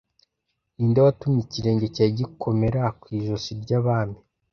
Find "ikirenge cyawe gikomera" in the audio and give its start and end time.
1.45-2.81